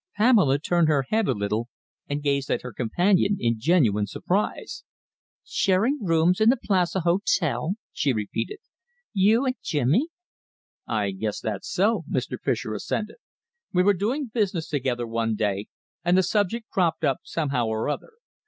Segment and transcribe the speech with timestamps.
[0.17, 1.69] Pamela turned her head a little
[2.09, 4.83] and gazed at her companion in genuine surprise.
[5.45, 8.57] "Sharing rooms in the Plaza Hotel?" she repeated....
[9.13, 10.07] "You and Jimmy?"
[10.87, 12.39] "I guess that's so," Mr.
[12.41, 13.17] Fischer assented.
[13.73, 15.67] "We were doing business together one day,
[16.03, 18.13] and the subject cropped up somehow or other.